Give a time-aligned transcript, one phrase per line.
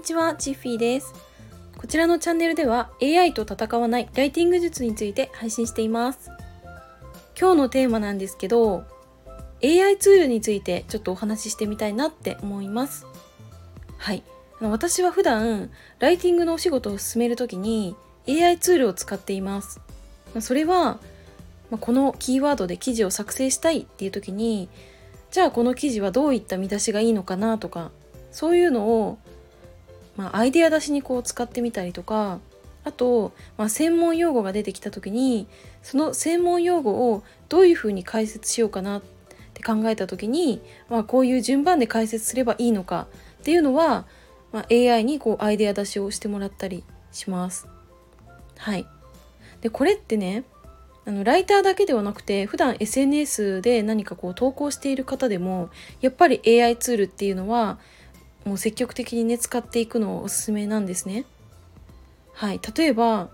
[0.00, 1.12] にちは、チッフィーです。
[1.76, 6.30] こちらのチャンネルでは AI と戦わないライティング術について配信しています。
[7.38, 8.84] 今日のテーマなんですけど、
[9.62, 13.04] AI ツールについてちょっとお話ししてみたいなって思います。
[13.98, 14.22] はい。
[14.58, 17.94] あの私は普段、ライティングのお仕事を進めるときに
[18.26, 19.82] AI ツールを使っています。
[20.40, 20.98] それは、
[21.70, 24.70] まこのキーワードで記事を作成したいっていう時に
[25.30, 27.90] じゃあこの記事はどういった見出しがいいのかなとか
[28.32, 29.18] そういうのを、
[30.16, 32.40] まあ、アイデア出しにこう使ってみたりとか
[32.84, 35.46] あと、まあ、専門用語が出てきた時に
[35.82, 39.02] その専門用語をどういうふうに解説しようかなっ
[39.54, 43.06] て考えた時に、まあ、こういう順番で解説すればいいのか
[43.40, 44.06] っていうのは、
[44.52, 47.66] まあ、AI にこうアイデア出しをしてもらったりします。
[48.56, 48.86] はい、
[49.60, 50.44] でこれってね
[51.06, 57.78] あのライターだけではなくて普段 SNS で何かこう投稿している方でもやっぱり AI ツールっていうのは
[58.44, 61.24] もう積極的にね使っていくのをおすすめなんですね。
[62.32, 63.28] はい、例えば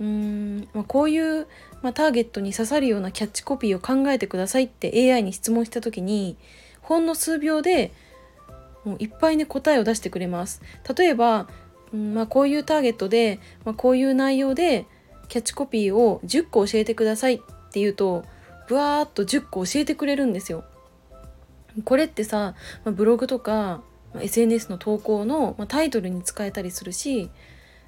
[0.00, 1.46] うーん、まあ、こういう、
[1.82, 6.36] まあ、ターゲットに刺さるようなキャッチコピーを考えてくださいって AI に質問した時に
[6.80, 7.92] ほんの数秒で
[8.84, 10.62] もういっぱいね答えを出してくれます。
[10.96, 11.48] 例えば、
[11.92, 14.86] うんまあ、こういうターゲットで、まあ、こういう内容で
[15.28, 17.38] キャッチコピーを10個教えてくださいっ
[17.70, 18.24] て言うと
[18.68, 20.64] ブワーっと10個教えてくれるんですよ。
[21.84, 22.54] これってさ、
[22.84, 23.82] まあ、ブログとか
[24.20, 27.30] SNS の投稿の、ま、タイトルに使えたりするし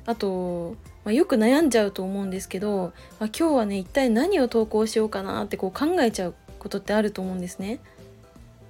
[0.06, 7.80] あと、まあ、よく悩んじゃうと思うんですけど、まあ、今日はね一体何を投稿しようかなってこう考えちゃうことってあると思うんですね。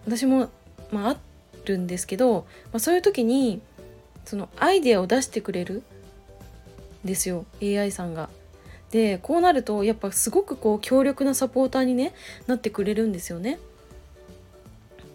[0.06, 0.48] 私も、
[0.90, 1.16] まあ、あ
[1.66, 3.60] るんですけど、まあ、そういう時に
[4.24, 5.82] そのアイデアを出してくれる
[7.04, 8.28] んですよ AI さんが。
[8.90, 12.12] でこうなるとやっぱすごくこう強力なサポーターに、ね、
[12.48, 13.58] なってくれるんですよね。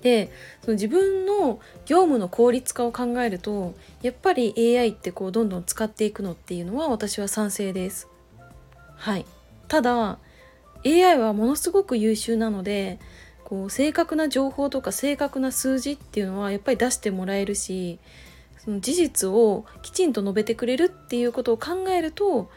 [0.05, 8.07] でその自分の業務の効率化を考えるとやっぱり AI ってこうどんどん使っていくのっていうのは私は賛成です。
[8.97, 9.25] はい、
[9.67, 10.19] ただ
[10.85, 12.99] AI はものすごく優秀なので
[13.45, 17.97] こう正確な情報とか正確な数字っていうのはやっぱり出してもらえるし
[18.59, 22.51] その事実をきちんと述べてくれるっていうことを考えると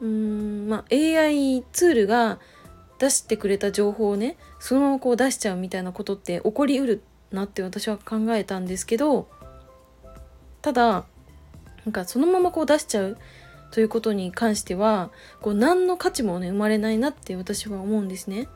[0.00, 2.38] うーんまあ AI ツールが
[3.04, 9.28] 出してくれた情報をねそのままこう出しちゃうみたいなことって起こりうるなって私は考えたんですけど
[10.62, 11.04] ただ
[11.84, 13.18] なんかそのままこう出しちゃう
[13.70, 15.10] ということに関しては
[15.40, 18.48] こう何の価値もね生まれないなって私は思うんですね。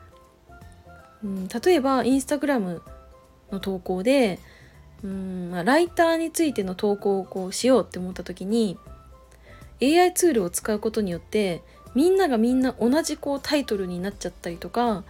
[1.23, 2.81] うん、例えばインスタグラム
[3.51, 4.39] の投稿で
[5.03, 8.77] うん、ライターについての投稿をこうしようって思った時に
[9.81, 11.63] AI ツールを使うことによって
[11.95, 15.03] みんながみんな同じこうタイトルになっちゃったりとか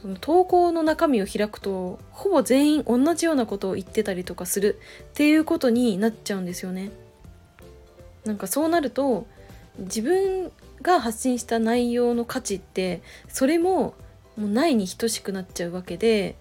[0.00, 6.90] その投稿の中身を開くとほぼ全員同じようなことを言ってたりとかするっていうことになっちゃうんですよね。
[8.24, 9.26] なんかそうなると
[9.78, 10.50] 自分
[10.82, 13.94] が発信した内容の価値ってそれも
[14.36, 16.36] もうないに等しくなっちゃうわけで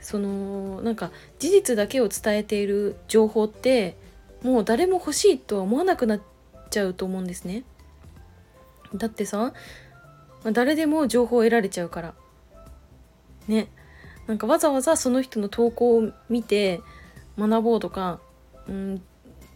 [0.00, 3.96] そのなんか事実だけを伝えている情報って
[4.42, 6.20] もう誰も欲しいとは思わなくなっ
[6.70, 7.64] ちゃうと思うんですね。
[8.94, 9.52] だってさ、
[10.52, 12.14] 誰でも情報を得られちゃうから。
[13.48, 13.68] ね。
[14.26, 16.80] なんかわざわざその人の投稿を見て
[17.38, 18.20] 学ぼうとか、
[18.66, 19.02] うん、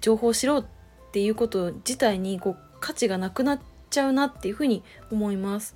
[0.03, 5.75] 情報を知ろうっていうこと自体にこう価値がなくなっちゃうなっていうふうに思います。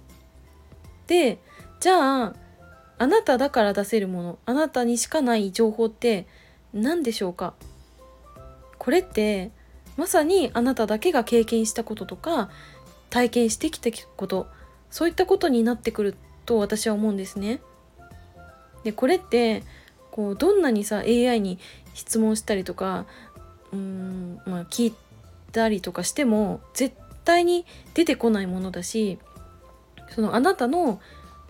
[1.06, 1.38] で
[1.80, 2.34] じゃあ
[2.98, 6.26] あなただから出せるものあなたにしかない情報って
[6.74, 7.54] 何でしょうか？
[8.76, 9.52] これって
[9.96, 12.50] まさにあなただけが経験したこととか
[13.12, 14.46] 体験してきたこと
[14.90, 17.60] そういったことになってくると私は思うんですね。
[18.84, 19.62] でこれって
[20.10, 21.58] こうどんなにさ AI に
[21.92, 23.04] 質問したりとか
[23.70, 24.94] うーん、まあ、聞い
[25.52, 29.18] たりとかしても絶対に出てこないものだし
[30.08, 30.98] そのあなたの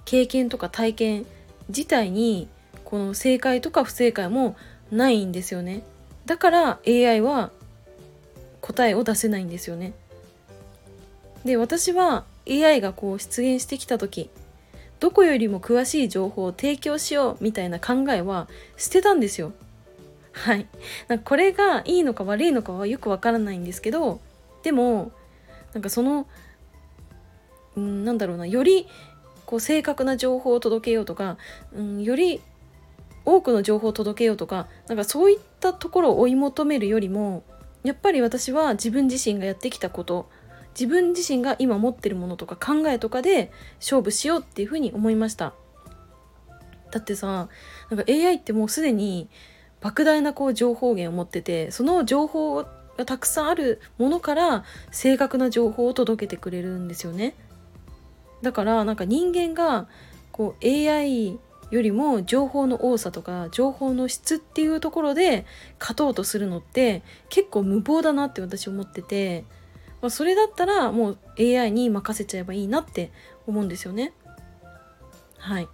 [0.04, 1.26] 経験とか体験
[1.68, 2.48] 自体に
[2.84, 4.56] この正解とか不正解も
[4.90, 5.84] ないんですよね。
[6.26, 7.52] だから AI は
[8.60, 9.94] 答えを出せないんですよね。
[11.44, 14.30] で私は AI がこう出現してきた時
[15.00, 19.52] どこよりも詳しい情報を提供しようみたいな考えは捨てたんですよ。
[20.32, 20.66] はい。
[21.08, 24.20] なんかこれがいいのか悪いのかはよくわからないんですけど
[24.62, 25.12] でも
[25.74, 26.26] なんかその
[27.76, 28.86] うんなんだろうなより
[29.44, 31.36] こう正確な情報を届けようとか、
[31.74, 32.40] うん、より
[33.24, 37.44] 多くの情報を届けようとかなんかそういったところを追い求めるよりも
[37.82, 40.28] やっぱり私は自分自身がやってきたこと
[40.78, 45.54] 自分自身が今持ってるものとか考えとかで勝負しようっていうふうに思いました
[46.90, 47.48] だってさ
[47.90, 49.28] なんか AI ってもうすでに
[49.80, 52.64] 莫大なこう情報源を持っててその情報
[52.96, 57.34] がたくさんあるものから正確な情報を届けてくれるんですよね。
[58.42, 59.88] だからなんか人間が
[60.30, 61.38] こう AI
[61.70, 65.46] よりも情報の多さとか情報の質っていうところで
[65.80, 69.44] 勝とうとするのって結構無謀だなって私思ってて、
[70.02, 73.10] まあ、それだったらもう AI に任せちゃえばいいなって
[73.46, 74.12] 思うんですよね。
[75.38, 75.68] はい。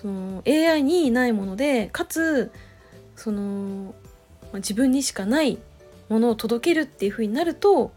[0.00, 2.52] その AI にないものでかつ
[3.16, 3.94] その、
[4.44, 5.58] まあ、自分にしかない
[6.08, 7.92] ものを届けるっていう風になると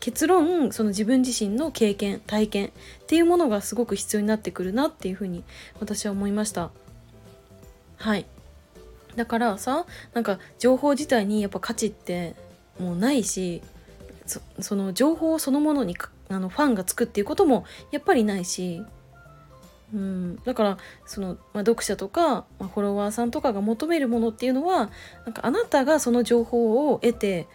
[0.00, 2.70] 結論その自分自身の経験体験っ
[3.06, 5.44] ていうものがすごく必要になってくるなっていうふうに
[5.78, 6.70] 私は思いました。
[7.96, 8.26] はい。
[9.14, 12.34] だからさなんか情報自体にやっぱ価値って
[12.80, 13.62] もうないし
[14.26, 15.96] その情報そのものに
[16.28, 18.82] あのファンがつくっていうこともやっぱりないし
[19.92, 24.90] うん、だからその、まあ、読者とか、まあ、フォロワーさんとかが求めるものっていうのは
[25.26, 27.46] なんかあなたがその情報を得て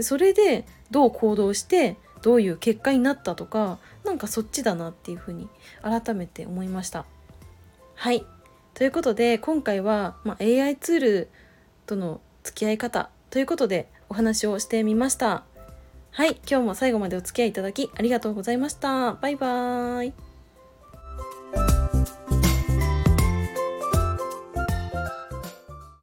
[0.00, 5.48] それでどう行動してどういう結果になったとかなんかそっちだなっていうふうに
[5.82, 7.06] 改めて思いました。
[7.94, 8.26] はい
[8.74, 11.28] ということで今回は、まあ、AI ツール
[11.86, 15.44] との付き合い方ということでお話をしてみました。
[16.16, 19.12] はい今日も最後までお付き合いいただきありがとうございました。
[19.12, 20.25] バイバーイ。